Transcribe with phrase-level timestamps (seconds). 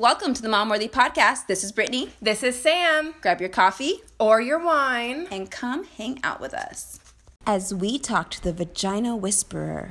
[0.00, 1.46] Welcome to the Mom Worthy Podcast.
[1.46, 2.08] This is Brittany.
[2.22, 3.14] This is Sam.
[3.20, 6.98] Grab your coffee or your wine and come hang out with us
[7.46, 9.90] as we talk to the Vagina Whisperer.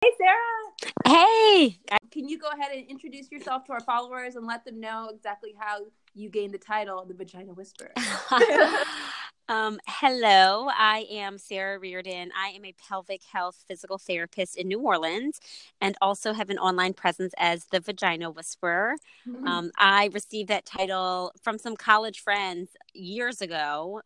[0.00, 0.64] Hey, Sarah.
[1.06, 1.78] Hey.
[2.10, 5.54] Can you go ahead and introduce yourself to our followers and let them know exactly
[5.58, 5.80] how
[6.14, 7.92] you gained the title, the Vagina Whisperer?
[9.46, 12.30] Um, hello, I am Sara Reardon.
[12.34, 15.38] I am a pelvic health physical therapist in New Orleans
[15.82, 18.96] and also have an online presence as the Vagina Whisperer.
[19.28, 19.46] Mm-hmm.
[19.46, 24.00] Um, I received that title from some college friends years ago.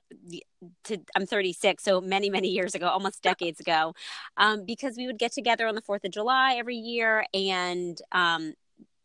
[0.84, 3.94] To, I'm 36, so many, many years ago, almost decades ago,
[4.36, 7.24] um, because we would get together on the 4th of July every year.
[7.32, 8.54] And um,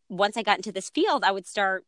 [0.08, 1.84] once I got into this field, I would start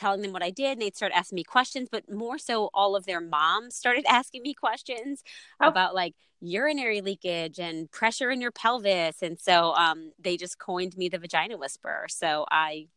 [0.00, 1.88] telling them what I did, and they'd start asking me questions.
[1.90, 5.22] But more so, all of their moms started asking me questions
[5.60, 5.68] oh.
[5.68, 9.22] about like urinary leakage and pressure in your pelvis.
[9.22, 12.06] And so um, they just coined me the vagina whisperer.
[12.08, 12.88] So I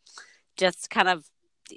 [0.55, 1.25] just kind of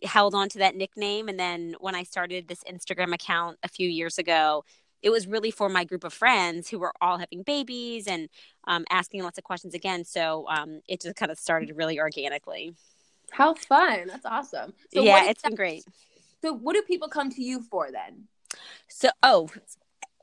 [0.05, 1.29] held on to that nickname.
[1.29, 4.65] And then when I started this Instagram account a few years ago,
[5.03, 8.29] it was really for my group of friends who were all having babies and
[8.67, 10.05] um, asking lots of questions again.
[10.05, 12.75] So um, it just kind of started really organically.
[13.33, 14.07] How fun.
[14.07, 14.73] That's awesome.
[14.95, 15.85] So yeah, it's been great.
[16.43, 18.29] So what do people come to you for then?
[18.89, 19.49] So, oh,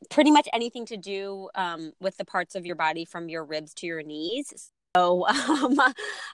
[0.10, 3.74] pretty much anything to do um, with the parts of your body from your ribs
[3.76, 4.72] to your knees.
[4.96, 5.80] So, um,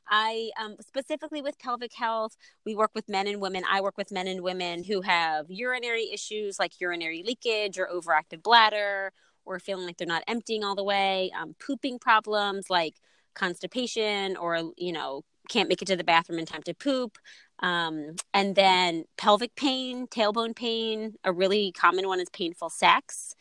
[0.07, 3.63] I um, specifically with pelvic health, we work with men and women.
[3.69, 8.43] I work with men and women who have urinary issues like urinary leakage or overactive
[8.43, 9.11] bladder,
[9.45, 12.95] or feeling like they're not emptying all the way, um, pooping problems like
[13.33, 17.17] constipation, or you know, can't make it to the bathroom in time to poop.
[17.61, 21.15] Um, and then pelvic pain, tailbone pain.
[21.23, 23.35] A really common one is painful sex.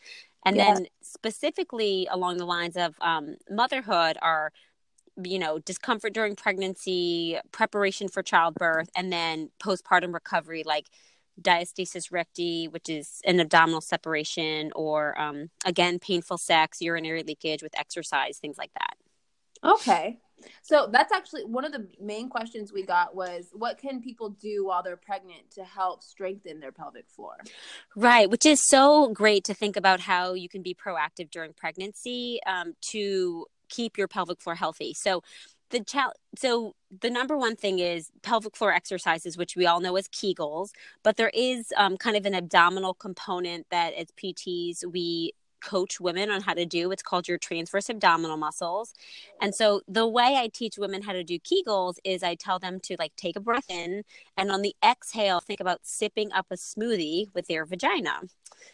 [0.45, 0.73] And yeah.
[0.73, 4.51] then specifically along the lines of um, motherhood are
[5.23, 10.87] you know discomfort during pregnancy preparation for childbirth and then postpartum recovery like
[11.41, 17.77] diastasis recti which is an abdominal separation or um, again painful sex urinary leakage with
[17.77, 20.19] exercise things like that okay
[20.61, 24.65] so that's actually one of the main questions we got was what can people do
[24.65, 27.37] while they're pregnant to help strengthen their pelvic floor?
[27.95, 32.39] Right, which is so great to think about how you can be proactive during pregnancy
[32.45, 34.93] um, to keep your pelvic floor healthy.
[34.93, 35.21] So
[35.69, 35.97] the ch-
[36.37, 40.69] so the number one thing is pelvic floor exercises which we all know as kegels
[41.03, 46.29] but there is um, kind of an abdominal component that as pts we coach women
[46.29, 46.91] on how to do.
[46.91, 48.93] It's called your transverse abdominal muscles.
[49.41, 52.79] And so the way I teach women how to do Kegels is I tell them
[52.81, 54.03] to like take a breath in
[54.37, 58.21] and on the exhale, think about sipping up a smoothie with their vagina.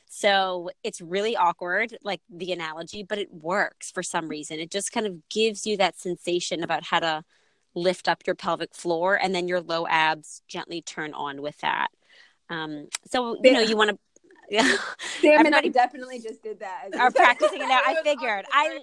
[0.07, 4.59] So it's really awkward, like the analogy, but it works for some reason.
[4.59, 7.24] It just kind of gives you that sensation about how to
[7.75, 11.90] lift up your pelvic floor and then your low abs gently turn on with that.
[12.50, 13.97] Um, so, you know, you want to
[14.50, 14.75] yeah.
[15.22, 16.89] Sam and I definitely just did that.
[16.97, 17.81] Are practicing it now.
[17.85, 18.45] I figured.
[18.51, 18.79] I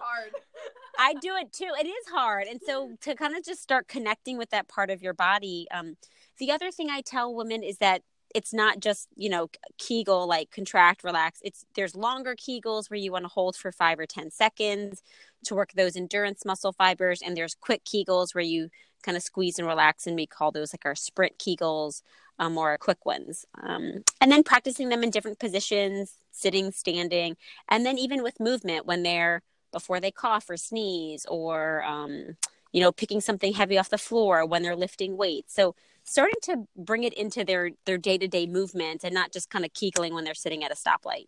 [0.99, 1.71] I do it too.
[1.81, 2.47] It is hard.
[2.47, 5.67] And so to kind of just start connecting with that part of your body.
[5.71, 5.97] Um,
[6.39, 8.03] the other thing I tell women is that
[8.35, 9.49] it's not just you know
[9.79, 13.99] kegel like contract relax it's there's longer kegels where you want to hold for five
[13.99, 15.03] or ten seconds
[15.45, 18.69] to work those endurance muscle fibers and there's quick kegels where you
[19.03, 22.03] kind of squeeze and relax and we call those like our sprint kegels
[22.39, 23.45] um, or quick ones.
[23.63, 27.37] Um, and then practicing them in different positions, sitting, standing,
[27.69, 29.43] and then even with movement when they're
[29.73, 32.37] before they cough or sneeze or, um,
[32.73, 35.55] you know, picking something heavy off the floor when they're lifting weights.
[35.55, 35.75] So
[36.05, 39.65] starting to bring it into their their day to day movement and not just kind
[39.65, 41.27] of kegling when they're sitting at a stoplight.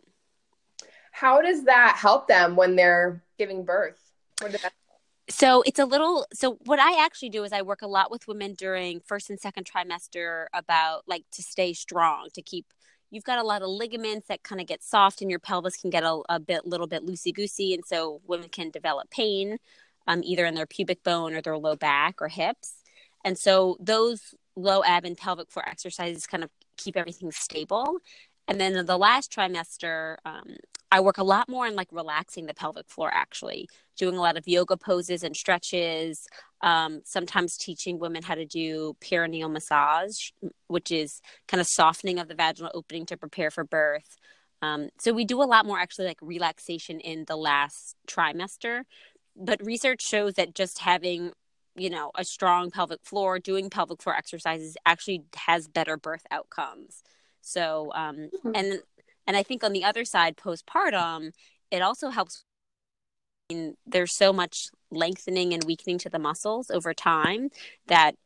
[1.12, 4.00] How does that help them when they're giving birth?
[4.40, 4.72] That-
[5.28, 8.28] so it's a little so what i actually do is i work a lot with
[8.28, 12.66] women during first and second trimester about like to stay strong to keep
[13.10, 15.88] you've got a lot of ligaments that kind of get soft and your pelvis can
[15.88, 19.56] get a, a bit little bit loosey goosey and so women can develop pain
[20.06, 22.74] um, either in their pubic bone or their low back or hips
[23.24, 27.98] and so those low ab and pelvic floor exercises kind of keep everything stable
[28.46, 30.56] and then in the last trimester, um,
[30.92, 34.36] I work a lot more on like relaxing the pelvic floor, actually, doing a lot
[34.36, 36.26] of yoga poses and stretches.
[36.60, 40.30] Um, sometimes teaching women how to do perineal massage,
[40.68, 44.16] which is kind of softening of the vaginal opening to prepare for birth.
[44.62, 48.82] Um, so we do a lot more actually like relaxation in the last trimester.
[49.36, 51.32] But research shows that just having
[51.76, 57.02] you know a strong pelvic floor doing pelvic floor exercises actually has better birth outcomes
[57.44, 58.52] so, um, mm-hmm.
[58.54, 58.80] and
[59.26, 61.32] and I think on the other side, postpartum,
[61.70, 62.44] it also helps
[63.50, 67.50] I mean, there's so much lengthening and weakening to the muscles over time
[67.86, 68.16] that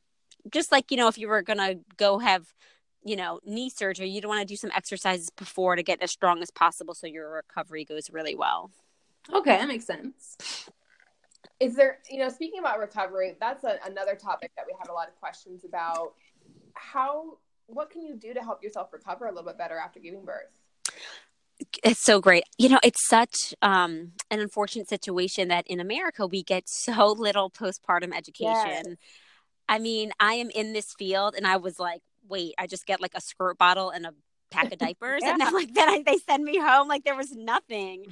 [0.53, 2.47] just like, you know, if you were going to go have,
[3.05, 6.13] you know, knee surgery, you don't want to do some exercises before to get as
[6.13, 8.71] strong as possible so your recovery goes really well.
[9.33, 10.37] Okay, that makes sense.
[11.61, 14.93] Is there, you know, speaking about recovery, that's a, another topic that we have a
[14.93, 16.15] lot of questions about.
[16.75, 20.25] How, what can you do to help yourself recover a little bit better after giving
[20.25, 20.59] birth?
[21.83, 22.45] it's so great.
[22.57, 27.51] You know, it's such um, an unfortunate situation that in America we get so little
[27.51, 28.85] postpartum education.
[28.87, 28.97] Yes.
[29.69, 33.01] I mean, I am in this field and I was like, wait, I just get
[33.01, 34.15] like a squirt bottle and a
[34.51, 35.33] pack of diapers yeah.
[35.33, 38.07] and then like then I, they send me home like there was nothing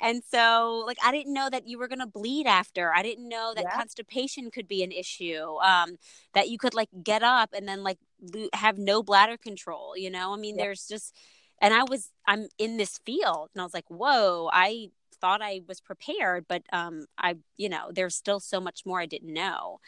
[0.00, 3.28] and so like i didn't know that you were going to bleed after i didn't
[3.28, 3.76] know that yeah.
[3.76, 5.96] constipation could be an issue um
[6.34, 7.98] that you could like get up and then like
[8.34, 10.64] lo- have no bladder control you know i mean yeah.
[10.64, 11.14] there's just
[11.60, 14.88] and I was I'm in this field and I was like, whoa, I
[15.20, 19.06] thought I was prepared, but um I you know, there's still so much more I
[19.06, 19.80] didn't know.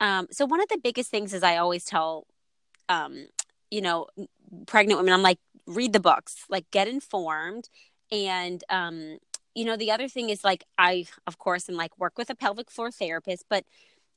[0.00, 2.26] Um so one of the biggest things is I always tell
[2.88, 3.26] um
[3.70, 4.08] you know,
[4.66, 7.68] pregnant women, I'm like, read the books, like get informed
[8.12, 9.18] and um
[9.54, 12.34] you know, the other thing is like I of course am like work with a
[12.34, 13.64] pelvic floor therapist, but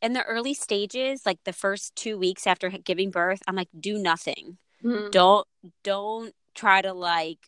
[0.02, 3.98] in the early stages, like the first 2 weeks after giving birth, I'm like do
[3.98, 4.58] nothing.
[4.84, 5.12] Mm-hmm.
[5.12, 5.48] Don't
[5.84, 7.40] don't try to like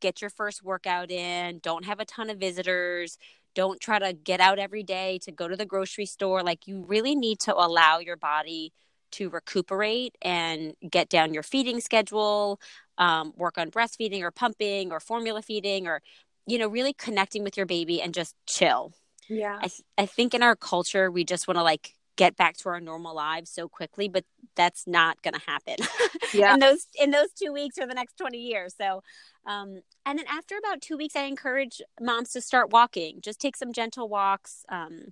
[0.00, 3.18] get your first workout in, don't have a ton of visitors,
[3.54, 6.42] don't try to get out every day to go to the grocery store.
[6.42, 8.72] Like you really need to allow your body
[9.14, 12.60] to recuperate and get down your feeding schedule,
[12.98, 16.02] um, work on breastfeeding or pumping or formula feeding or,
[16.46, 18.92] you know, really connecting with your baby and just chill.
[19.28, 19.56] Yeah.
[19.58, 22.68] I, th- I think in our culture, we just want to like get back to
[22.68, 24.24] our normal lives so quickly but
[24.54, 25.76] that's not going to happen
[26.34, 26.54] yeah.
[26.54, 29.02] in those in those two weeks or the next 20 years so
[29.46, 33.56] um, and then after about two weeks i encourage moms to start walking just take
[33.56, 35.06] some gentle walks um,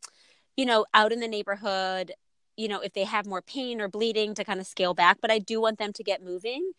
[0.56, 2.12] you know out in the neighborhood
[2.56, 5.30] you know if they have more pain or bleeding to kind of scale back but
[5.30, 6.72] i do want them to get moving.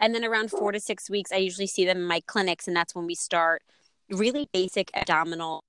[0.00, 2.76] And then around four to six weeks i usually see them in my clinics and
[2.76, 3.62] that's when we start
[4.10, 5.62] really basic abdominal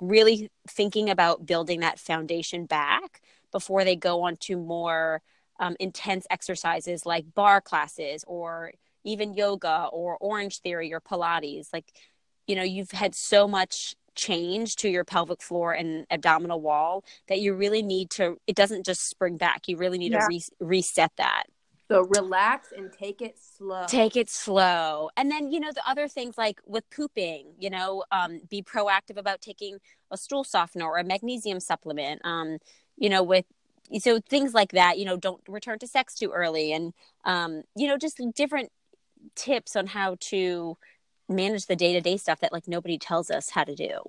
[0.00, 3.20] really thinking about building that foundation back
[3.52, 5.20] before they go on to more
[5.58, 8.72] um, intense exercises like barre classes or
[9.04, 11.68] even yoga or Orangetheory or pilates.
[11.72, 11.92] Like
[12.46, 17.40] you know you've had so much change to your pelvic floor and abdominal wall that
[17.40, 20.20] you really need to it doesn't just spring back you really need yeah.
[20.20, 21.44] to re- reset that
[21.90, 23.84] so relax and take it slow.
[23.88, 25.10] Take it slow.
[25.16, 29.16] And then, you know, the other things like with pooping, you know, um, be proactive
[29.16, 29.78] about taking
[30.12, 32.20] a stool softener or a magnesium supplement.
[32.24, 32.58] Um,
[32.96, 33.44] you know, with
[33.98, 36.92] so things like that, you know, don't return to sex too early and
[37.24, 38.70] um, you know, just different
[39.34, 40.76] tips on how to
[41.30, 44.00] manage the day-to-day stuff that like nobody tells us how to do.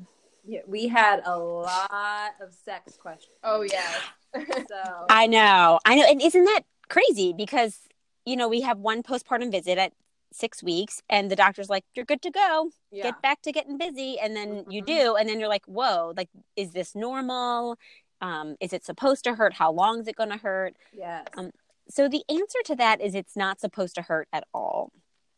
[0.43, 3.37] Yeah, we had a lot of sex questions.
[3.43, 3.91] Oh yeah.
[4.35, 5.79] so I know.
[5.85, 6.05] I know.
[6.09, 7.79] And isn't that crazy because
[8.25, 9.93] you know we have one postpartum visit at
[10.33, 13.03] six weeks and the doctor's like you're good to go yeah.
[13.03, 14.71] get back to getting busy and then mm-hmm.
[14.71, 17.77] you do and then you're like whoa like is this normal
[18.21, 21.51] um, is it supposed to hurt how long is it going to hurt yes um,
[21.89, 24.91] so the answer to that is it's not supposed to hurt at all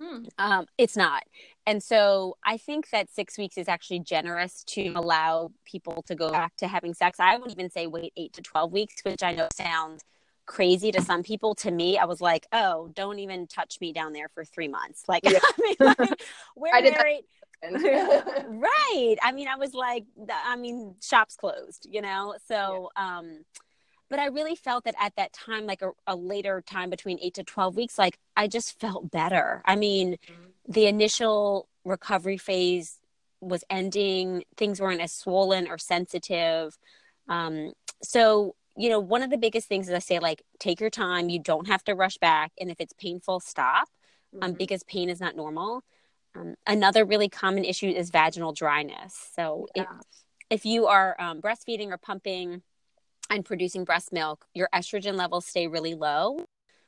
[0.04, 0.24] hmm.
[0.38, 1.24] um, it's not.
[1.66, 6.30] And so i think that six weeks is actually generous to allow people to go
[6.30, 7.20] back to having sex.
[7.20, 10.04] I would even say wait eight to 12 weeks which i know sounds
[10.46, 11.56] crazy to some people.
[11.56, 15.04] To me i was like oh don't even touch me down there for three months.
[15.08, 15.39] Like, yeah.
[15.42, 16.22] I mean, like
[16.56, 17.24] we're married.
[17.63, 19.16] right.
[19.22, 22.36] I mean i was like i mean shops closed you know?
[22.46, 23.18] So yeah.
[23.18, 23.46] um
[24.13, 27.34] but i really felt that at that time like a, a, later time between 8
[27.34, 30.72] to 12 weeks like i just felt better i mean mm-hmm.
[30.72, 33.00] the initial recovery phase
[33.41, 36.77] was ending things weren't as swollen or sensitive
[37.27, 40.89] um so you know, one of the biggest things is I say, like, take your
[40.89, 41.29] time.
[41.29, 42.51] You don't have to rush back.
[42.60, 43.88] And if it's painful, stop
[44.41, 44.58] um, mm-hmm.
[44.58, 45.84] because pain is not normal.
[46.36, 49.15] Um, another really common issue is vaginal dryness.
[49.36, 49.84] So yeah.
[49.84, 49.89] if,
[50.50, 52.63] if you are um, breastfeeding or pumping
[53.30, 56.46] and producing breast milk, your estrogen levels stay really low,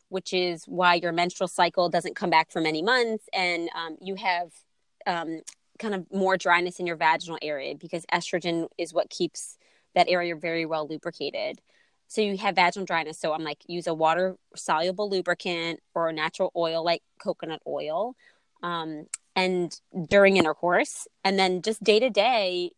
[0.10, 3.26] which is why your menstrual cycle doesn't come back for many months.
[3.34, 4.52] And um, you have
[5.08, 5.42] um,
[5.80, 9.58] kind of more dryness in your vaginal area because estrogen is what keeps
[9.96, 11.62] that area very well lubricated.
[12.08, 13.20] So you have vaginal dryness.
[13.20, 18.16] So I'm like, use a water soluble lubricant or a natural oil like coconut oil.
[18.62, 19.78] Um, and
[20.10, 22.72] during intercourse, and then just day to day,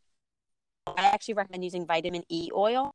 [0.87, 2.93] I actually recommend using vitamin E oil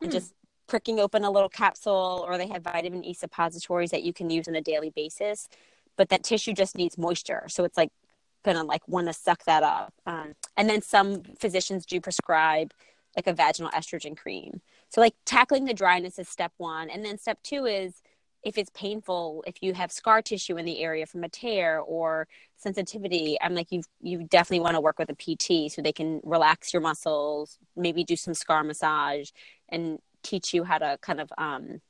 [0.00, 0.12] and mm.
[0.12, 0.34] just
[0.66, 4.48] pricking open a little capsule, or they have vitamin E suppositories that you can use
[4.48, 5.48] on a daily basis.
[5.96, 7.44] But that tissue just needs moisture.
[7.48, 7.90] So it's like
[8.44, 9.92] gonna like want to suck that up.
[10.06, 12.72] Um, and then some physicians do prescribe
[13.16, 14.60] like a vaginal estrogen cream.
[14.90, 18.02] So like tackling the dryness is step one, and then step two is
[18.42, 22.28] if it's painful, if you have scar tissue in the area from a tear or
[22.56, 26.20] sensitivity, I'm like you you definitely want to work with a PT so they can
[26.24, 29.30] relax your muscles, maybe do some scar massage,
[29.68, 31.80] and teach you how to kind of um,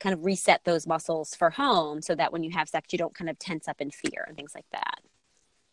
[0.00, 3.14] kind of reset those muscles for home so that when you have sex you don't
[3.14, 5.00] kind of tense up in fear and things like that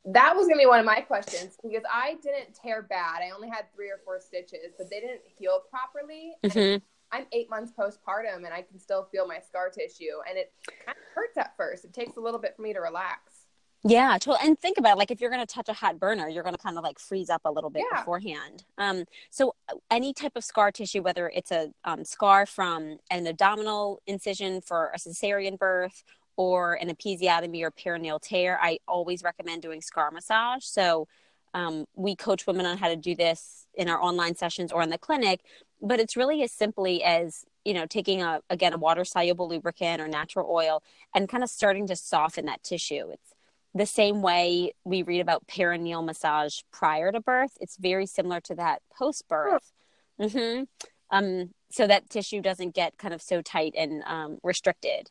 [0.06, 3.22] that was gonna be one of my questions because I didn't tear bad.
[3.22, 6.34] I only had three or four stitches, but they didn't heal properly.
[6.44, 6.78] mm-hmm.
[7.12, 10.54] I'm eight months postpartum and I can still feel my scar tissue, and it
[10.86, 11.86] kind of hurts at first.
[11.86, 13.46] It takes a little bit for me to relax.
[13.84, 14.48] Yeah, totally.
[14.48, 16.54] And think about it, like if you're going to touch a hot burner, you're going
[16.54, 18.02] to kind of like freeze up a little bit Yeah.
[18.02, 18.64] beforehand.
[18.78, 23.26] Um, so uh, any type of scar tissue, whether it's a um, scar from an
[23.26, 26.04] abdominal incision for a cesarean birth
[26.38, 30.64] or an episiotomy or perineal tear, I always recommend doing scar massage.
[30.64, 31.08] So
[31.56, 34.92] um, we coach women on how to do this in our online sessions or in
[34.92, 35.42] the clinic,
[35.82, 40.02] but it's really as simply as you know taking a again a water soluble lubricant
[40.02, 40.84] or natural oil
[41.16, 43.10] and kind of starting to soften that tissue.
[43.12, 43.34] It's
[43.74, 47.58] the same way we read about perineal massage prior to birth.
[47.62, 49.72] It's very similar to that post birth.
[50.20, 50.64] hmm
[51.10, 55.10] Um, so that tissue doesn't get kind of so tight and um, restricted.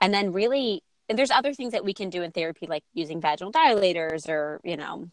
[0.00, 3.20] And then really, and there's other things that we can do in therapy, like using
[3.20, 5.08] vaginal dilators or, you know,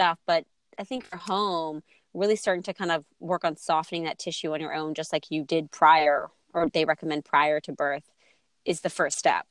[0.00, 0.18] stuff.
[0.26, 0.44] But
[0.78, 1.82] I think for home,
[2.14, 5.30] really starting to kind of work on softening that tissue on your own, just like
[5.30, 8.10] you did prior, or they recommend prior to birth,
[8.64, 9.46] is the first step.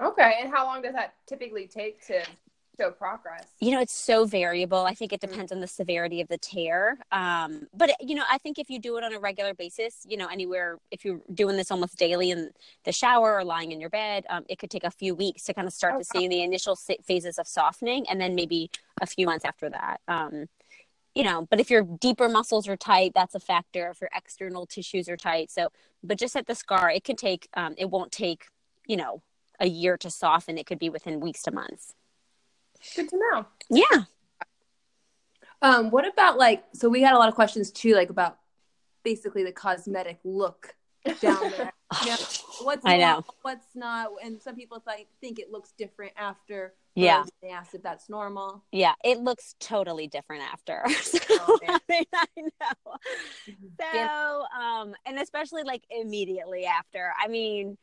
[0.00, 2.22] Okay, and how long does that typically take to
[2.78, 3.46] show progress?
[3.60, 4.84] You know, it's so variable.
[4.84, 6.98] I think it depends on the severity of the tear.
[7.12, 10.16] Um, but you know, I think if you do it on a regular basis, you
[10.16, 12.50] know, anywhere if you're doing this almost daily in
[12.84, 15.54] the shower or lying in your bed, um, it could take a few weeks to
[15.54, 18.70] kind of start to see the initial phases of softening, and then maybe
[19.00, 20.00] a few months after that.
[20.08, 20.46] Um,
[21.14, 23.90] you know, but if your deeper muscles are tight, that's a factor.
[23.90, 25.70] If your external tissues are tight, so
[26.02, 27.48] but just at the scar, it could take.
[27.54, 28.46] Um, it won't take,
[28.86, 29.22] you know,
[29.60, 30.58] a year to soften.
[30.58, 31.94] It could be within weeks to months.
[32.96, 33.46] Good to know.
[33.70, 34.04] Yeah.
[35.62, 36.64] Um, what about like?
[36.74, 38.38] So we had a lot of questions too, like about
[39.04, 40.74] basically the cosmetic look
[41.20, 41.72] down there.
[42.02, 42.16] You know,
[42.62, 43.24] what's I normal, know.
[43.42, 46.74] what's not, and some people think think it looks different after.
[46.96, 47.24] Yeah.
[47.42, 48.62] They asked if that's normal.
[48.70, 50.84] Yeah, it looks totally different after.
[51.02, 51.58] So, Oh.
[51.68, 52.94] I mean, I know.
[53.80, 57.12] So, um, and especially like immediately after.
[57.22, 57.76] I mean,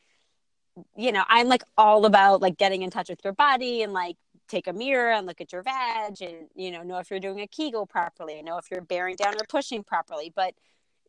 [0.96, 4.16] you know, I'm like all about like getting in touch with your body and like
[4.48, 7.40] take a mirror and look at your vag and you know know if you're doing
[7.42, 10.32] a Kegel properly, know if you're bearing down or pushing properly.
[10.36, 10.54] But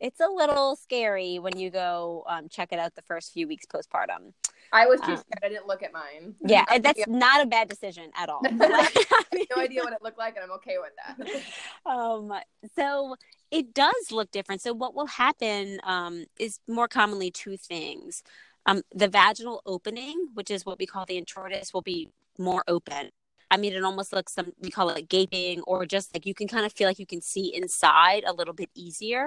[0.02, 3.64] it's a little scary when you go um, check it out the first few weeks
[3.66, 4.32] postpartum.
[4.73, 5.40] I was too Um, scared.
[5.44, 6.35] I didn't look at mine.
[6.44, 8.40] Yeah, and that's have not a bad decision at all.
[8.47, 11.90] I mean- no idea what it looked like, and I'm okay with that.
[11.90, 12.32] um
[12.76, 13.16] so
[13.50, 18.23] it does look different so what will happen um is more commonly two things
[18.66, 23.11] um the vaginal opening which is what we call the introitus will be more open
[23.50, 26.47] i mean it almost looks some we call it gaping or just like you can
[26.49, 29.26] kind of feel like you can see inside a little bit easier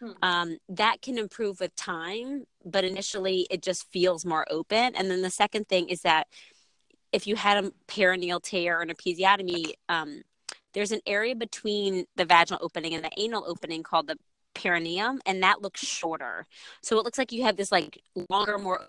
[0.00, 0.10] Hmm.
[0.22, 4.94] um, that can improve with time but initially it just feels more open.
[4.94, 6.26] And then the second thing is that
[7.12, 10.22] if you had a perineal tear or an episiotomy um,
[10.74, 14.16] there's an area between the vaginal opening and the anal opening called the
[14.54, 16.46] perineum and that looks shorter.
[16.82, 18.86] So it looks like you have this like longer more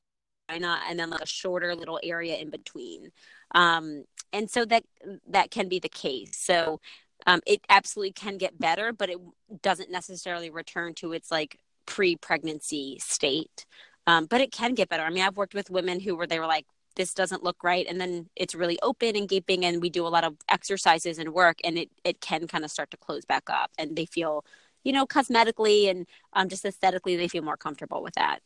[0.50, 3.12] vagina and then like a shorter little area in between.
[3.56, 4.84] Um, and so that
[5.28, 6.38] that can be the case.
[6.38, 6.80] So
[7.28, 9.18] um, it absolutely can get better but it
[9.62, 13.66] doesn't necessarily return to its like pre-pregnancy state.
[14.06, 15.04] Um, but it can get better.
[15.04, 17.86] I mean i've worked with women who were they were like this doesn't look right
[17.88, 21.34] and then it's really open and gaping and we do a lot of exercises and
[21.34, 24.44] work and it, it can kind of start to close back up and they feel
[24.84, 28.40] you know cosmetically and um, just aesthetically they feel more comfortable with that.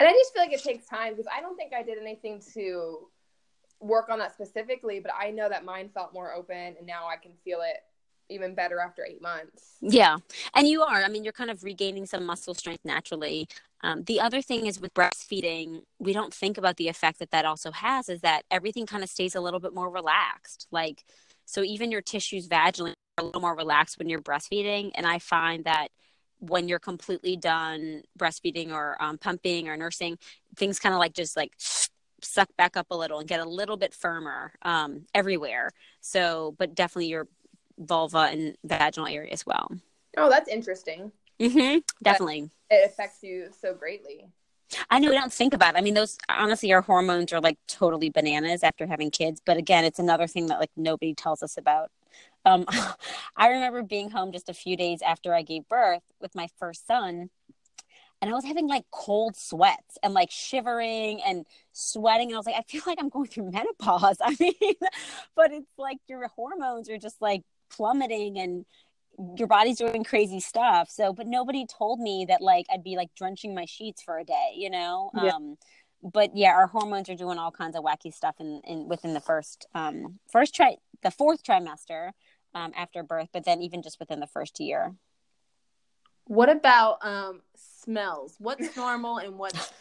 [0.00, 2.40] And I just feel like it takes time because I don't think I did anything
[2.54, 3.08] to
[3.80, 7.16] work on that specifically, but I know that mine felt more open and now I
[7.16, 7.78] can feel it
[8.30, 9.76] even better after eight months.
[9.80, 10.18] Yeah.
[10.54, 11.02] And you are.
[11.02, 13.48] I mean, you're kind of regaining some muscle strength naturally.
[13.82, 17.44] Um, the other thing is with breastfeeding, we don't think about the effect that that
[17.44, 20.66] also has is that everything kind of stays a little bit more relaxed.
[20.70, 21.04] Like,
[21.44, 24.90] so even your tissues vaginally are a little more relaxed when you're breastfeeding.
[24.94, 25.88] And I find that
[26.40, 30.18] when you're completely done breastfeeding or um, pumping or nursing,
[30.56, 31.52] things kind of like just like
[32.20, 35.70] suck back up a little and get a little bit firmer um, everywhere.
[36.00, 37.28] So, but definitely your
[37.78, 39.70] vulva and vaginal area as well.
[40.16, 41.12] Oh, that's interesting.
[41.40, 41.78] Mm-hmm.
[42.02, 42.50] Definitely.
[42.70, 44.26] It affects you so greatly.
[44.90, 45.78] I know we don't think about it.
[45.78, 49.40] I mean, those honestly, our hormones are like totally bananas after having kids.
[49.44, 51.90] But again, it's another thing that like nobody tells us about.
[52.44, 52.66] Um,
[53.36, 56.86] I remember being home just a few days after I gave birth with my first
[56.86, 57.30] son,
[58.20, 62.28] and I was having like cold sweats and like shivering and sweating.
[62.28, 64.18] And I was like, I feel like I'm going through menopause.
[64.22, 64.74] I mean,
[65.34, 68.64] but it's like your hormones are just like plummeting and
[69.36, 70.90] your body's doing crazy stuff.
[70.90, 74.24] So, but nobody told me that like I'd be like drenching my sheets for a
[74.24, 75.10] day, you know?
[75.14, 75.34] Yeah.
[75.34, 75.56] Um,
[76.02, 79.20] but yeah, our hormones are doing all kinds of wacky stuff in, in within the
[79.20, 82.12] first, um, first try, the fourth trimester,
[82.54, 84.94] um, after birth, but then even just within the first year.
[86.26, 88.36] What about, um, smells?
[88.38, 89.72] What's normal and what's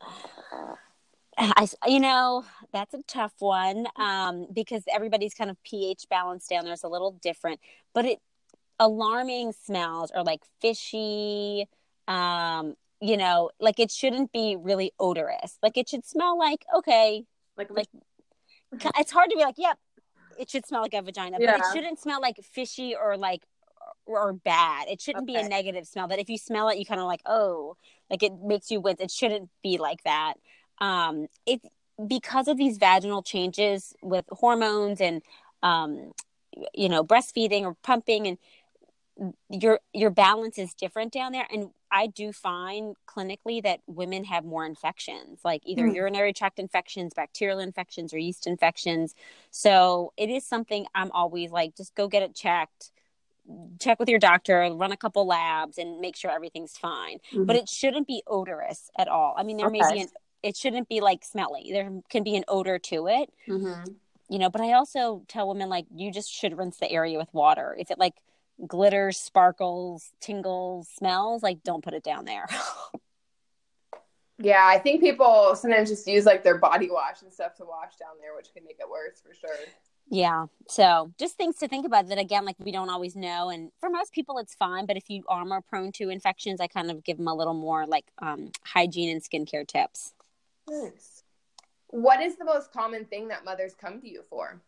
[1.38, 6.64] I, you know, that's a tough one um, because everybody's kind of pH balance down
[6.64, 7.60] there is a little different.
[7.94, 8.18] But it
[8.78, 11.68] alarming smells are like fishy
[12.08, 17.24] um you know like it shouldn't be really odorous like it should smell like okay
[17.56, 17.86] like like
[18.98, 19.78] it's hard to be like yep
[20.38, 21.52] it should smell like a vagina yeah.
[21.52, 23.42] but it shouldn't smell like fishy or like
[24.06, 25.40] or bad it shouldn't okay.
[25.40, 27.76] be a negative smell that if you smell it you kind of like oh
[28.10, 30.34] like it makes you wince it shouldn't be like that
[30.82, 31.62] um it
[32.06, 35.22] because of these vaginal changes with hormones and
[35.62, 36.12] um
[36.74, 38.38] you know breastfeeding or pumping and
[39.48, 44.44] your your balance is different down there and i do find clinically that women have
[44.44, 45.94] more infections like either mm.
[45.94, 49.14] urinary tract infections bacterial infections or yeast infections
[49.50, 52.90] so it is something i'm always like just go get it checked
[53.78, 57.44] check with your doctor run a couple labs and make sure everything's fine mm-hmm.
[57.44, 59.78] but it shouldn't be odorous at all i mean there okay.
[59.78, 60.08] may be an
[60.42, 63.90] it shouldn't be like smelly there can be an odor to it mm-hmm.
[64.28, 67.32] you know but i also tell women like you just should rinse the area with
[67.32, 68.14] water if it like
[68.66, 72.46] glitters, sparkles, tingles, smells, like don't put it down there.
[74.38, 77.96] yeah, I think people sometimes just use like their body wash and stuff to wash
[77.96, 79.56] down there, which can make it worse for sure.
[80.08, 80.46] Yeah.
[80.68, 83.48] So just things to think about that again, like we don't always know.
[83.48, 84.84] And for most people, it's fine.
[84.84, 87.54] But if you are more prone to infections, I kind of give them a little
[87.54, 90.12] more like um, hygiene and skincare tips.
[90.68, 91.22] Nice.
[91.88, 94.60] What is the most common thing that mothers come to you for?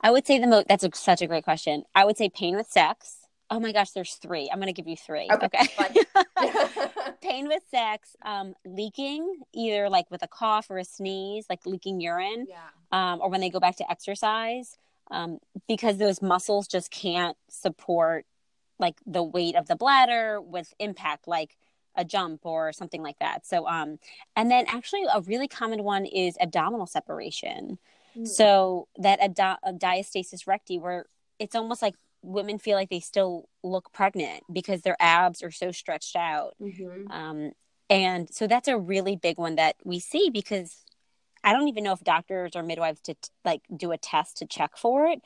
[0.00, 1.84] I would say the most, that's a, such a great question.
[1.94, 3.26] I would say pain with sex.
[3.50, 4.48] Oh my gosh, there's three.
[4.50, 5.28] I'm going to give you three.
[5.30, 5.46] Okay.
[5.46, 6.02] okay?
[7.22, 12.00] pain with sex, um, leaking, either like with a cough or a sneeze, like leaking
[12.00, 12.58] urine, yeah.
[12.92, 14.76] um, or when they go back to exercise,
[15.10, 18.24] um, because those muscles just can't support
[18.78, 21.56] like the weight of the bladder with impact, like
[22.00, 23.46] a jump or something like that.
[23.46, 23.98] So, um,
[24.34, 27.78] and then actually a really common one is abdominal separation.
[28.16, 28.26] Mm.
[28.26, 31.06] So that a, diastasis recti, where
[31.38, 35.70] it's almost like women feel like they still look pregnant because their abs are so
[35.70, 36.54] stretched out.
[36.60, 37.10] Mm-hmm.
[37.10, 37.52] Um,
[37.88, 40.84] and so that's a really big one that we see because
[41.42, 44.76] I don't even know if doctors or midwives to like do a test to check
[44.76, 45.20] for it.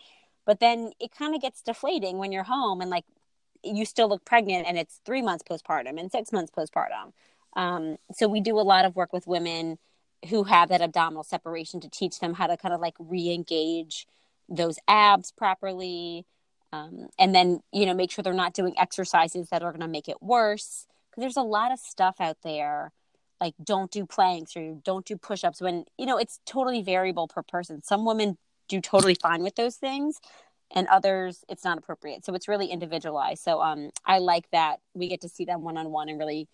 [0.47, 3.05] But then it kind of gets deflating when you're home and like
[3.65, 7.13] you still look pregnant and it's three months postpartum and six months postpartum.
[7.55, 9.79] Um, so we do a lot of work with women
[10.29, 14.07] who have that abdominal separation to teach them how to kind of like re-engage
[14.49, 16.27] those abs properly
[16.73, 19.89] um, and then you know make sure they're not doing exercises that are going to
[19.89, 22.93] make it worse because there's a lot of stuff out there
[23.41, 27.43] like don't do planks or don't do push-ups when you know it's totally variable per
[27.43, 28.37] person some women
[28.69, 30.21] do totally fine with those things
[30.71, 35.09] and others it's not appropriate so it's really individualized so um i like that we
[35.09, 36.49] get to see them one-on-one and really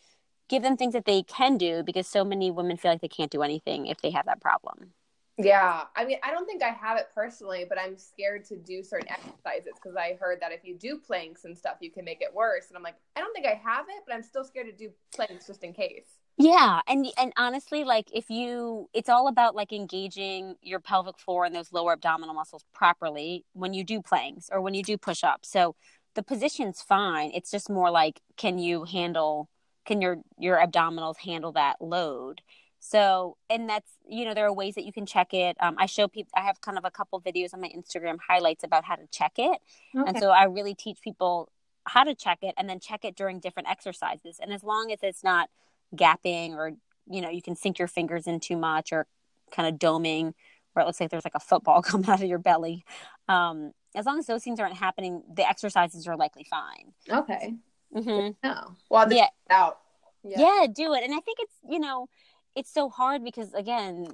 [0.51, 3.31] give them things that they can do because so many women feel like they can't
[3.31, 4.93] do anything if they have that problem.
[5.39, 5.85] Yeah.
[5.97, 9.09] I mean, I don't think I have it personally, but I'm scared to do certain
[9.09, 12.35] exercises because I heard that if you do planks and stuff, you can make it
[12.35, 12.67] worse.
[12.69, 14.91] And I'm like, I don't think I have it, but I'm still scared to do
[15.15, 16.09] planks just in case.
[16.37, 21.45] Yeah, and and honestly, like if you, it's all about like engaging your pelvic floor
[21.45, 25.23] and those lower abdominal muscles properly when you do planks or when you do push
[25.23, 25.51] ups.
[25.51, 25.77] So
[26.15, 27.31] the position's fine.
[27.35, 29.49] It's just more like, can you handle
[29.87, 32.43] can your your abdominals handle that load
[32.79, 35.87] so and that's you know there are ways that you can check it um, i
[35.87, 38.95] show people i have kind of a couple videos on my instagram highlights about how
[38.95, 39.59] to check it
[39.97, 40.09] okay.
[40.09, 41.51] and so i really teach people
[41.87, 44.99] how to check it and then check it during different exercises and as long as
[45.03, 45.49] it's not
[45.97, 46.73] gapping or
[47.09, 49.07] you know you can sink your fingers in too much or
[49.51, 50.33] kind of doming
[50.73, 52.85] where it looks like there's like a football coming out of your belly
[53.29, 57.55] um, as long as those things aren't happening the exercises are likely fine okay
[57.95, 58.47] Mm-hmm.
[58.47, 58.77] No.
[58.89, 59.29] Well, yeah.
[59.49, 59.79] out.
[60.23, 60.39] Yeah.
[60.39, 61.03] yeah, do it.
[61.03, 62.09] And I think it's, you know,
[62.55, 64.07] it's so hard because, again,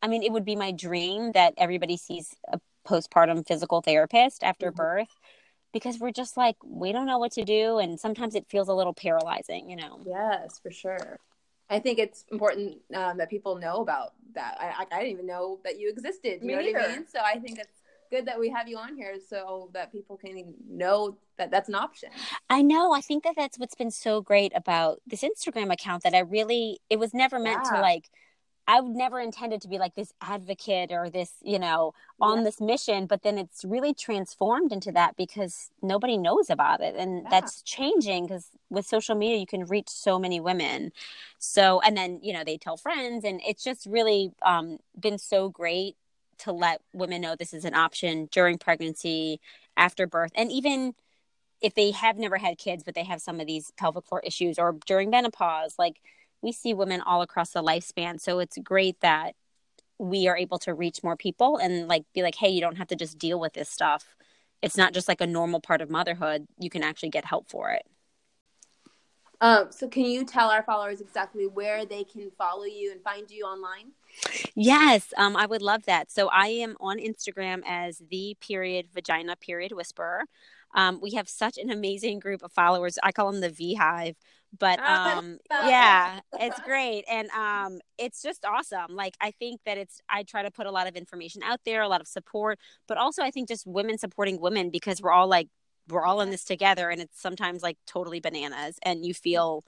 [0.00, 4.68] I mean, it would be my dream that everybody sees a postpartum physical therapist after
[4.68, 4.76] mm-hmm.
[4.76, 5.08] birth
[5.72, 7.78] because we're just like, we don't know what to do.
[7.78, 10.00] And sometimes it feels a little paralyzing, you know?
[10.06, 11.18] Yes, for sure.
[11.70, 14.56] I think it's important um, that people know about that.
[14.58, 16.40] I, I, I didn't even know that you existed.
[16.40, 16.88] You Me know what I neither.
[16.96, 17.06] mean?
[17.06, 20.54] So I think it's good that we have you on here so that people can
[20.66, 22.08] know that that's an option.
[22.48, 22.92] I know.
[22.92, 26.80] I think that that's what's been so great about this Instagram account that I really,
[26.88, 27.76] it was never meant Yeah.
[27.76, 28.08] to like,
[28.68, 32.44] I would never intended to be like this advocate or this, you know, on Yeah.
[32.44, 36.94] this mission, but then it's really transformed into that because nobody knows about it.
[36.94, 37.30] And Yeah.
[37.30, 40.92] that's changing because with social media, you can reach so many women.
[41.38, 45.48] So, and then, you know, they tell friends, and it's just really um, been so
[45.48, 45.96] great
[46.40, 49.40] to let women know this is an option during pregnancy,
[49.78, 50.94] after birth, and even
[51.60, 54.58] if they have never had kids, but they have some of these pelvic floor issues
[54.58, 55.74] or during menopause.
[55.78, 56.00] Like
[56.42, 58.20] we see women all across the lifespan.
[58.20, 59.34] So it's great that
[59.98, 62.88] we are able to reach more people and like be like, hey, you don't have
[62.88, 64.16] to just deal with this stuff.
[64.62, 66.46] It's not just like a normal part of motherhood.
[66.58, 67.86] You can actually get help for it.
[69.40, 73.30] Um, so can you tell our followers exactly where they can follow you and find
[73.30, 73.92] you online?
[74.56, 76.10] Yes, um, I would love that.
[76.10, 80.24] So I am on Instagram as the period vagina period whisperer.
[80.74, 82.98] Um, we have such an amazing group of followers.
[83.02, 84.16] I call them the V Hive,
[84.56, 88.94] but um, yeah, it's great, and um, it's just awesome.
[88.94, 90.00] Like I think that it's.
[90.08, 92.98] I try to put a lot of information out there, a lot of support, but
[92.98, 95.48] also I think just women supporting women because we're all like
[95.88, 99.64] we're all in this together, and it's sometimes like totally bananas, and you feel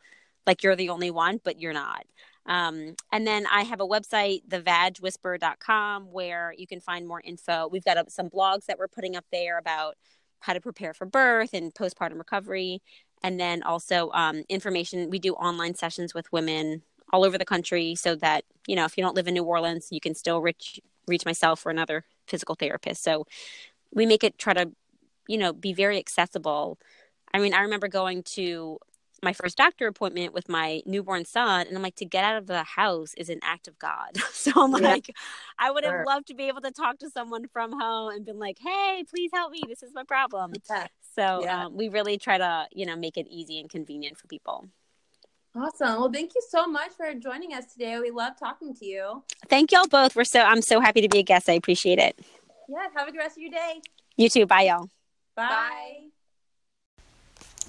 [0.47, 2.05] like you're the only one, but you're not.
[2.47, 7.69] Um, and then I have a website, thevagwhisper.com, where you can find more info.
[7.69, 9.97] We've got uh, some blogs that we're putting up there about
[10.41, 12.83] how to prepare for birth and postpartum recovery.
[13.23, 15.11] And then also um, information.
[15.11, 18.97] We do online sessions with women all over the country so that, you know, if
[18.97, 22.55] you don't live in New Orleans, you can still reach, reach myself or another physical
[22.55, 23.03] therapist.
[23.03, 23.27] So
[23.93, 24.71] we make it try to,
[25.29, 26.79] you know, be very accessible.
[27.35, 28.79] I mean, I remember going to
[29.23, 32.47] my first doctor appointment with my newborn son and i'm like to get out of
[32.47, 34.89] the house is an act of god so i'm Yeah.
[34.91, 35.15] like
[35.59, 36.05] i would have Sure.
[36.07, 39.31] loved to be able to talk to someone from home and been like hey please
[39.33, 40.87] help me this is my problem Yeah.
[41.15, 41.67] so Yeah.
[41.67, 44.69] um, we really try to you know make it easy and convenient for people
[45.53, 45.99] Awesome.
[46.01, 47.99] Well, thank you so much for joining us today.
[47.99, 49.25] We love talking to you.
[49.49, 52.17] thank y'all both we're so i'm so happy to be a guest i appreciate it
[52.69, 52.87] Yeah.
[52.97, 53.81] Have a good rest of your day.
[54.17, 54.89] you too bye y'all
[55.35, 56.10] Bye.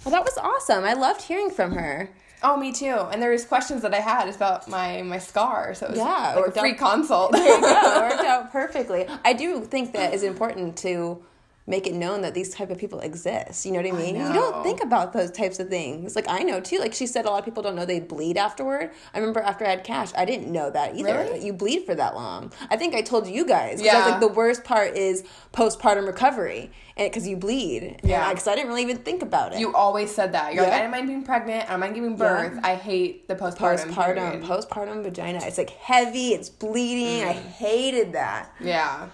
[0.04, 0.84] Well, that was awesome.
[0.84, 2.10] I loved hearing from her.
[2.44, 2.96] Oh, me too.
[3.12, 6.06] And there was questions that I had about my my scar, so it was Yeah,
[6.06, 7.32] like a worked free consult.
[7.34, 7.68] There you go.
[7.98, 9.06] It worked out perfectly.
[9.24, 11.24] I do think that it's important to
[11.72, 13.66] make it known that these type of people exist.
[13.66, 14.16] You know what I mean?
[14.18, 16.16] You don't think about those types of things.
[16.16, 16.78] Like I know too.
[16.80, 18.92] Like she said, a lot of people don't know they bleed afterward.
[19.14, 21.14] I remember after I had cash, I didn't know that either.
[21.14, 21.40] Really?
[21.40, 22.52] that You bleed for that long.
[22.70, 23.82] I think I told you guys.
[23.82, 24.06] I Yeah.
[24.06, 28.02] like, the worst part is postpartum recovery, and because you bleed.
[28.04, 28.30] Yeah.
[28.30, 29.60] Because I didn't really even think about it.
[29.60, 30.54] You always said that.
[30.54, 31.70] You're like, I don't mind being pregnant.
[31.70, 32.60] I don't mind giving birth.
[32.64, 33.94] I hate the postpartum.
[33.94, 34.44] postpartum, period.
[34.44, 35.40] postpartum vagina.
[35.44, 36.34] It's like heavy.
[36.34, 37.24] It's bleeding.
[37.28, 37.48] I mm-hmm.
[37.48, 38.52] hated that.
[38.60, 39.08] yeah.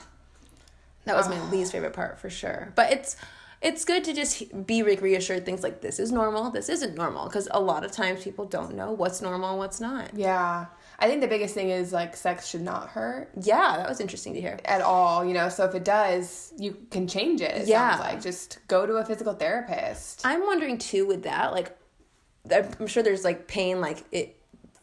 [1.07, 1.49] That was my ah.
[1.51, 2.71] least favorite part for sure.
[2.75, 3.15] But it's
[3.59, 7.25] it's good to just be like reassured things like this is normal, this isn't normal
[7.25, 10.11] because a lot of times people don't know what's normal and what's not.
[10.15, 10.67] Yeah.
[10.99, 14.33] I think the biggest thing is like sex should not hurt Yeah, that was interesting
[14.35, 14.59] to hear.
[14.65, 15.49] at all, you know.
[15.49, 17.63] So if it does, you can change it.
[17.63, 17.95] It Yeah.
[17.97, 20.21] sounds like just go to a physical therapist.
[20.23, 21.75] I'm wondering too with that, like
[22.79, 24.36] I'm sure there's like pain like it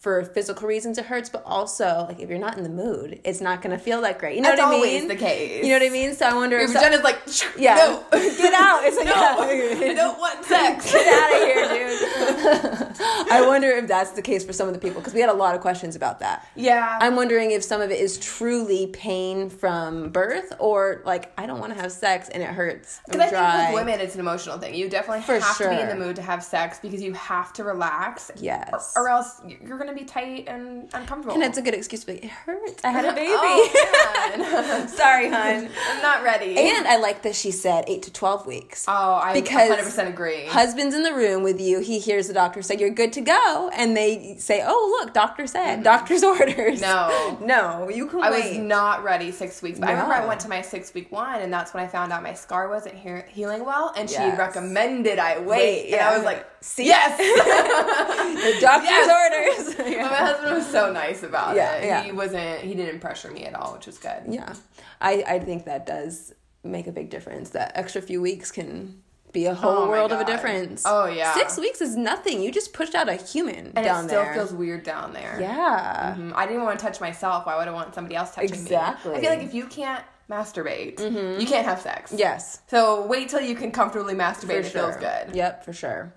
[0.05, 3.41] for physical reasons it hurts, but also like if you're not in the mood, it's
[3.41, 4.37] not gonna feel that great.
[4.37, 4.77] You know That's what I mean?
[4.77, 5.65] always the case.
[5.65, 6.15] You know what I mean?
[6.15, 7.21] So I wonder Your if vagina's like,
[7.59, 8.85] yeah, no, get out.
[8.85, 9.91] It's like no, yeah.
[9.91, 10.93] I don't want sex.
[10.93, 12.84] Get out of here, dude.
[13.01, 15.35] I wonder if that's the case for some of the people because we had a
[15.35, 16.47] lot of questions about that.
[16.55, 16.99] Yeah.
[17.01, 21.61] I'm wondering if some of it is truly pain from birth or like I don't
[21.61, 23.01] want to have sex and it hurts.
[23.07, 23.57] Because I dry.
[23.67, 24.75] think with women, it's an emotional thing.
[24.75, 27.53] You definitely For have to be in the mood to have sex because you have
[27.55, 28.31] to relax.
[28.37, 28.93] Yes.
[28.97, 31.35] Or, or else you're going to be tight and uncomfortable.
[31.35, 32.85] and it's a good excuse to be it hurts.
[32.85, 33.29] I had a oh, baby.
[33.33, 34.87] Oh.
[34.95, 35.69] Sorry, hun.
[35.91, 36.57] I'm not ready.
[36.57, 38.85] And I like that she said eight to twelve weeks.
[38.89, 40.47] oh, I because 100% agree.
[40.47, 41.81] Husband's in the room with you.
[41.81, 45.47] He hears the doctor say you're good to go, and they say, "Oh, look, doctor
[45.47, 45.83] said, mm-hmm.
[45.83, 47.39] doctor's orders." No.
[47.45, 48.27] no, you can wait.
[48.27, 49.79] I was not ready six weeks.
[49.79, 52.13] But I remember I went to my six week one, and that's when I found
[52.13, 55.47] out my scar wasn't he- healing well, and she recommended I wait.
[55.47, 56.11] Wait, and yeah.
[56.11, 56.87] I was like, See?
[56.87, 57.17] yes.
[57.19, 59.67] the doctor's Yes.
[59.69, 59.75] orders.
[59.77, 61.85] But my husband was so nice about Yeah, it.
[61.85, 62.03] yeah.
[62.03, 62.61] He wasn't.
[62.61, 64.23] He didn't pressure me at all, which was good.
[64.29, 64.53] Yeah,
[65.01, 67.51] I I think that does make a big difference.
[67.51, 69.03] That extra few weeks can
[69.35, 70.85] be a whole Oh world of a difference.
[70.87, 71.35] Oh, yeah.
[71.35, 72.41] six weeks is nothing.
[72.41, 74.33] You just pushed out a human And down it still there.
[74.33, 75.37] feels weird down there.
[75.39, 76.15] yeah.
[76.17, 76.33] Mhm.
[76.35, 77.45] I didn't want to touch myself.
[77.45, 78.71] Why would I want somebody else touching Exactly.
[78.77, 78.77] me?
[78.77, 79.15] Exactly.
[79.17, 80.99] I feel like if you can't masturbate,
[81.41, 82.13] you can't have sex.
[82.17, 82.61] Yes.
[82.69, 84.47] So wait till you can comfortably masturbate.
[84.47, 84.93] For it sure.
[84.93, 85.35] feels good.
[85.37, 86.15] Yep, for sure.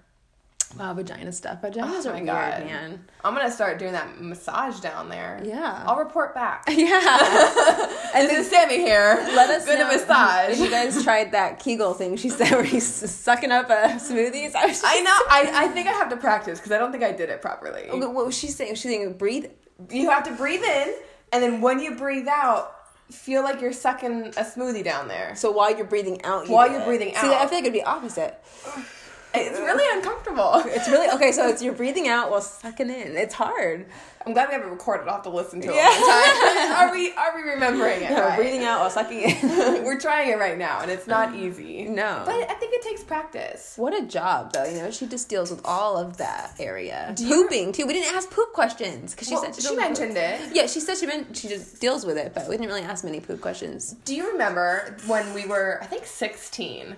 [0.75, 1.61] Wow, vagina stuff.
[1.61, 2.65] Vaginas Oh are my weird, God.
[2.65, 3.05] man.
[3.23, 5.41] I'm gonna start doing that massage down there.
[5.43, 5.83] Yeah.
[5.85, 6.65] I'll report back.
[6.69, 7.89] yeah.
[8.15, 9.15] and then Sammy here.
[9.33, 10.59] Let us Good know massage.
[10.59, 14.55] you guys tried that Kegel thing she said where he's sucking up uh, smoothies.
[14.55, 15.11] I, just, I know.
[15.29, 17.87] I, I think I have to practice because I don't think I did it properly.
[17.89, 18.75] What was she saying?
[18.75, 19.45] She's saying breathe.
[19.89, 20.95] You have to breathe in,
[21.31, 22.73] and then when you breathe out,
[23.11, 25.35] feel like you're sucking a smoothie down there.
[25.35, 26.85] So while you're breathing out, you While you're it.
[26.85, 28.43] breathing out, See, I feel like it'd be opposite.
[29.45, 30.63] It's really uncomfortable.
[30.77, 31.31] It's really okay.
[31.31, 33.15] So it's you're breathing out while sucking in.
[33.17, 33.85] It's hard.
[34.25, 35.07] I'm glad we have it recorded.
[35.07, 35.85] I'll have to listen to it Yeah.
[35.87, 36.71] time.
[36.89, 38.09] Are we are we remembering it?
[38.17, 38.37] No, right?
[38.37, 39.83] breathing out while sucking in.
[39.85, 41.85] We're trying it right now, and it's not easy.
[41.85, 42.23] No.
[42.25, 43.73] but I think it takes practice.
[43.77, 44.65] What a job, though.
[44.65, 47.15] You know, she just deals with all of that area.
[47.17, 47.85] you- Pooping too.
[47.87, 50.49] We didn't ask poop questions because she Well, said she doesn't mentioned poop.
[50.49, 50.55] it.
[50.55, 53.03] Yeah, she said she meant she just deals with it, but we didn't really ask
[53.05, 53.95] many poop questions.
[54.03, 56.95] Do you remember when we were, I think, 16,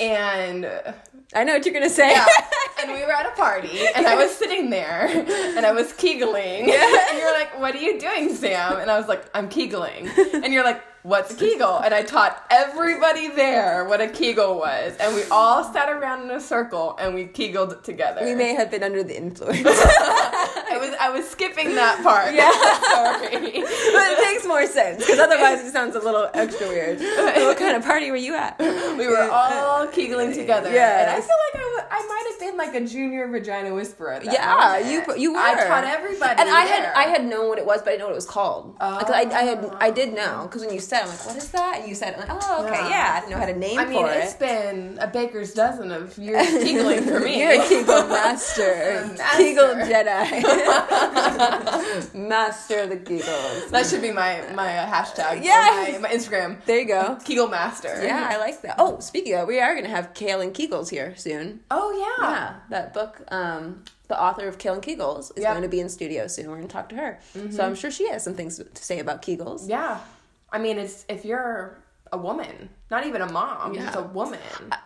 [0.00, 0.66] and
[1.34, 2.10] I know what you're gonna say.
[2.10, 2.26] yeah,
[2.82, 6.68] and we were at a party, and I was sitting there, and I was kegeling,
[6.68, 10.52] and you're like, "What are you doing, Sam?" And I was like, "I'm kegeling," and
[10.52, 10.82] you're like.
[11.04, 11.78] What's a kegel?
[11.80, 14.96] And I taught everybody there what a kegel was.
[14.98, 18.24] And we all sat around in a circle and we kegeled together.
[18.24, 19.58] we may have been under the influence,
[20.72, 22.34] I was I was skipping that part.
[22.34, 22.50] Yeah.
[22.50, 23.30] Sorry.
[23.62, 27.00] but it makes more sense because otherwise it sounds a little extra weird.
[27.42, 28.58] What kind of party were you at?
[28.58, 30.72] We were all kegeling together.
[30.72, 31.02] Yeah.
[31.02, 34.20] And I feel like I, might have been like a junior vagina whisperer.
[34.22, 35.16] Yeah, moment.
[35.16, 35.38] you you were.
[35.38, 36.40] I taught everybody.
[36.40, 36.92] and I had.
[36.94, 38.74] I had known what it was, but I didn't know what it was called.
[38.74, 40.14] Because I, I had I did oh.
[40.14, 41.78] know because when you said, I'm like, what is that?
[41.80, 42.88] And you said, I'm like, oh, okay, Yeah.
[42.88, 43.12] yeah.
[43.14, 43.82] I didn't know how to name it.
[43.82, 44.38] I mean, it's it.
[44.38, 47.40] been a baker's dozen of years kegeling for me.
[47.40, 49.36] You're a Kegel master, Master.
[49.36, 50.42] Kegel Jedi,
[52.14, 53.70] master the Kegels.
[53.70, 55.44] That should be my my uh, hashtag.
[55.44, 55.88] Yeah.
[55.92, 56.64] My, my Instagram.
[56.64, 57.18] There you go.
[57.24, 58.00] Kegel master.
[58.04, 58.76] Yeah, I like that.
[58.78, 61.60] Oh, speaking of, we are going to have Kale and Kegels here soon.
[61.70, 62.30] Oh yeah.
[62.30, 63.22] Yeah, that book.
[63.28, 65.52] Um, the author of Kale and Kegels is Yep.
[65.52, 66.48] going to be in studio soon.
[66.50, 67.18] We're going to talk to her,
[67.50, 69.68] so I'm sure she has some things to say about Kegels.
[69.68, 70.00] Yeah.
[70.50, 71.78] I mean, it's if you're
[72.12, 73.84] a woman, not even a mom, Yeah.
[73.86, 74.38] just a woman.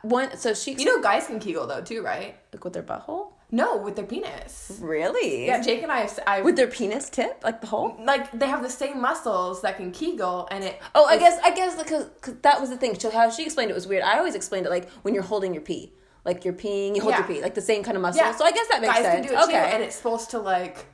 [0.02, 2.36] One, so she, You know, guys can kegel though too, right?
[2.52, 3.32] like with their butthole.
[3.50, 4.76] No, with their penis.
[4.80, 5.46] Really?
[5.46, 7.96] Yeah, Jake and I, I With their penis tip, like the hole.
[8.04, 10.80] like they have the same muscles that can kegel, and it.
[10.96, 12.06] Oh, I guess I guess because
[12.42, 12.98] that was the thing.
[12.98, 14.02] So how she explained it was weird.
[14.02, 15.92] I always explained it like when you're holding your pee,
[16.24, 17.18] like you're peeing, you hold Yeah.
[17.20, 18.20] your pee, like the same kind of muscle.
[18.20, 18.34] Yeah.
[18.34, 19.26] So I guess that makes guys sense.
[19.26, 19.52] can do it okay.
[19.52, 20.86] too, and it's supposed to like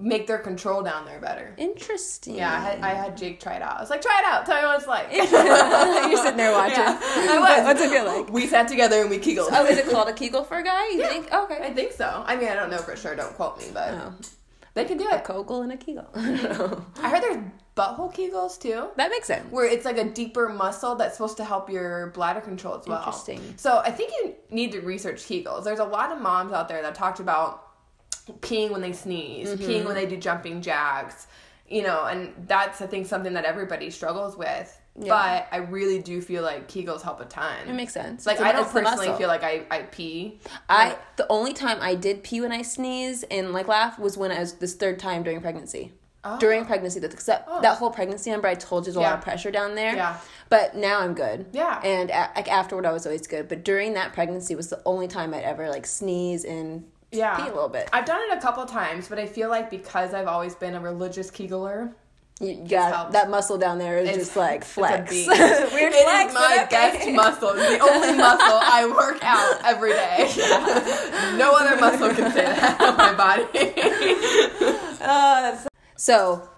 [0.00, 1.54] make their control down there better.
[1.58, 2.34] Interesting.
[2.36, 3.76] Yeah, I had, I had Jake try it out.
[3.76, 4.46] I was like, try it out.
[4.46, 5.12] Tell me what it's like.
[6.10, 6.78] you're sitting there watching.
[6.78, 7.64] Yeah, I was.
[7.64, 8.30] What's it feel like?
[8.30, 9.48] We sat together and we kegled.
[9.52, 10.88] Oh, is it called a Kegel for a guy?
[10.90, 11.28] You think?
[11.32, 11.58] Oh, okay.
[11.62, 12.22] I think so.
[12.26, 13.14] I mean, I don't know for sure.
[13.14, 14.12] Don't quote me, but Oh,
[14.74, 15.24] they can do a it.
[15.24, 16.08] Kogel and a Kegel.
[16.14, 17.44] I heard there's
[17.76, 18.88] butthole kegels too.
[18.96, 19.50] that makes sense.
[19.50, 22.98] where it's like a deeper muscle that's supposed to help your bladder control as well.
[22.98, 23.40] Interesting.
[23.56, 25.64] So I think you need to research Kegels.
[25.64, 27.69] There's a lot of moms out there that talked about
[28.40, 29.62] peeing when they sneeze, Mm-hmm.
[29.70, 31.26] peeing when they do jumping jacks,
[31.68, 34.76] you know, and that's I think something that everybody struggles with.
[34.98, 35.08] Yeah.
[35.08, 37.68] But I really do feel like Kegels help a ton.
[37.68, 38.26] It makes sense.
[38.26, 40.40] like I don't personally feel like I, I pee.
[40.68, 44.32] I the only time I did pee when I sneeze and like laugh was when
[44.32, 45.92] I was this third time during pregnancy.
[46.38, 49.16] During pregnancy, that, that, that whole pregnancy, remember I told you there's a lot Oh.
[49.16, 49.94] Of pressure down there.
[49.96, 50.18] Yeah.
[50.50, 51.46] But now I'm good.
[51.52, 51.80] Yeah.
[51.82, 53.48] And a- like afterward, I was always good.
[53.48, 57.36] But during that pregnancy was the only time I'd ever like sneeze and Yeah.
[57.36, 57.88] pee a little bit.
[57.92, 60.80] I've done it a couple times, but I feel like because I've always been a
[60.80, 61.92] religious Kegeler,
[62.40, 65.10] You got that muscle down there is It's- just like flex.
[65.26, 66.28] Weird It flex.
[66.30, 67.50] is my best muscle.
[67.54, 70.30] It's the only muscle I work out every day.
[71.36, 73.44] no other muscle can say that on my body.
[75.00, 76.48] That's- uh, so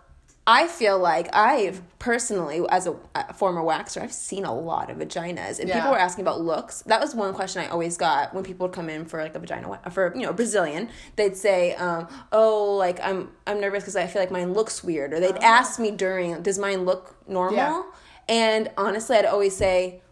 [0.44, 4.96] I feel like I've personally, as a, a former waxer, I've seen a lot of
[4.98, 5.76] vaginas, and Yeah.
[5.76, 6.82] people were asking about looks.
[6.82, 9.38] That was one question I always got when people would come in for like a
[9.38, 10.88] vagina for you know Brazilian.
[11.14, 15.12] They'd say, um, "Oh, like I'm I'm nervous because I feel like mine looks weird,"
[15.12, 17.82] or they'd ask me during, "Does mine look normal?" Yeah.
[18.28, 20.02] And honestly, I'd always say,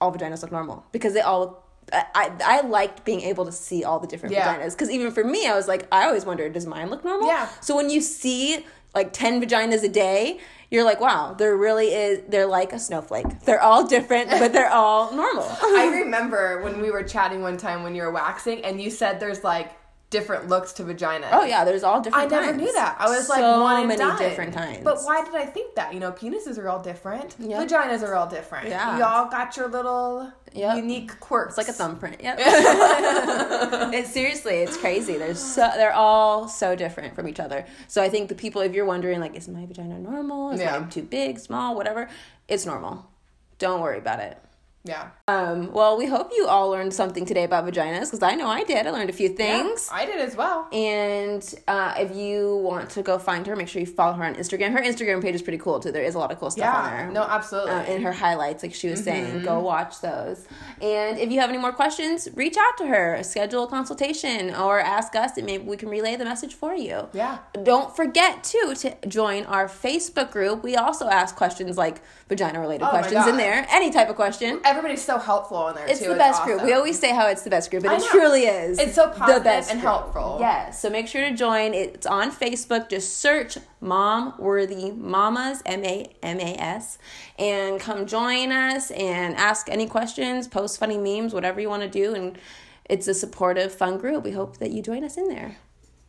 [0.00, 1.40] "All vaginas look normal," because they all.
[1.40, 1.60] look
[1.92, 4.56] I, I I liked being able to see all the different Yeah.
[4.56, 7.26] vaginas because even for me, I was like, I always wondered, does mine look normal?
[7.28, 7.46] Yeah.
[7.60, 10.38] So when you see like 10 vaginas a day,
[10.70, 13.26] you're like, wow, there really is, they're like a snowflake.
[13.44, 15.44] They're all different, but they're all normal.
[15.62, 19.20] I remember when we were chatting one time when you were waxing, and you said
[19.20, 19.72] there's like
[20.14, 21.28] different looks to vagina.
[21.32, 22.26] oh, yeah, there's all different.
[22.26, 22.96] I different never knew that.
[22.98, 24.16] I was like, one many done.
[24.18, 24.84] different kinds.
[24.84, 25.92] But why did I think that?
[25.92, 27.34] You know, penises are all different.
[27.38, 27.68] Yep.
[27.68, 28.68] Vaginas are all different.
[28.68, 28.98] Yeah.
[28.98, 30.76] Y'all got your little Yep.
[30.76, 31.58] unique quirks.
[31.58, 32.20] It's like a thumbprint.
[32.22, 32.36] Yep.
[33.92, 35.16] it's seriously, it's crazy.
[35.16, 37.66] There's so they're all so different from each other.
[37.88, 40.50] So I think the people, if you're wondering, like, is my vagina normal?
[40.52, 40.78] Is Yeah.
[40.78, 42.08] mine too big, small, whatever?
[42.46, 43.10] It's normal.
[43.58, 44.38] Don't worry about it.
[44.86, 45.08] Yeah.
[45.28, 48.64] Um, well, we hope you all learned something today about vaginas because I know I
[48.64, 48.86] did.
[48.86, 49.88] I learned a few things.
[49.90, 50.68] Yeah, I did as well.
[50.72, 54.34] And uh, if you want to go find her, make sure you follow her on
[54.34, 54.72] Instagram.
[54.72, 55.90] Her Instagram page is pretty cool too.
[55.90, 56.96] There is a lot of cool stuff on Yeah.
[57.04, 57.10] there.
[57.12, 57.72] No, absolutely.
[57.72, 59.44] Uh, in her highlights, like she was saying, Mm-hmm.
[59.46, 60.46] go watch those.
[60.82, 64.80] And if you have any more questions, reach out to her, schedule a consultation, or
[64.80, 67.08] ask us, and maybe we can relay the message for you.
[67.14, 67.38] yeah.
[67.62, 70.62] Don't forget too to join our Facebook group.
[70.62, 74.60] We also ask questions like vagina related Oh questions in there, any type of question.
[74.74, 76.08] Everybody's so helpful in there It's too.
[76.08, 76.56] the best group.
[76.56, 76.66] awesome.
[76.66, 78.78] We always say how it's the best group, but it truly is.
[78.78, 79.90] It's so the best and group.
[79.90, 80.36] helpful.
[80.40, 80.80] Yes.
[80.80, 81.74] So make sure to join.
[81.74, 82.88] It's on Facebook.
[82.88, 86.98] Just search Mom Worthy Mamas M A M A S,
[87.38, 91.88] and come join us and ask any questions, post funny memes, whatever you want to
[91.88, 92.38] do, and.
[92.86, 94.24] It's a supportive, fun group.
[94.24, 95.56] We hope that you join us in there.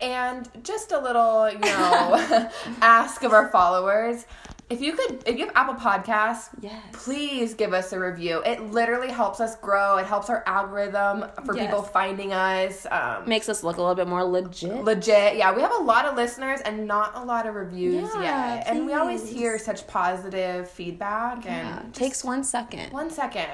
[0.01, 2.49] And just a little, you know,
[2.81, 4.25] ask of our followers.
[4.67, 6.81] If you could, if you have Apple Podcasts, Yes.
[6.91, 8.41] please give us a review.
[8.43, 9.97] It literally helps us grow.
[9.97, 11.67] It helps our algorithm for Yes.
[11.67, 12.87] people finding us.
[12.89, 14.83] Um, Makes us look a little bit more legit.
[14.83, 15.53] legit, yeah.
[15.55, 18.67] We have a lot of listeners and not a lot of reviews Yeah, yet.
[18.67, 21.45] And we always hear such positive feedback.
[21.45, 22.91] yeah, And takes one second.
[22.91, 23.47] one second.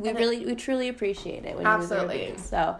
[0.00, 2.34] we And it- really we truly appreciate it when you leave Absolutely.
[2.38, 2.76] so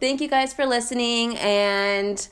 [0.00, 2.26] thank you guys for listening and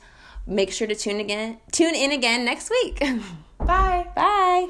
[0.47, 2.99] make sure to tune again tune in again next week
[3.59, 4.07] Bye.
[4.15, 4.69] bye